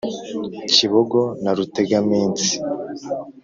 kibogo 0.73 1.21
na 1.43 1.51
rutegaminsi. 1.57 2.51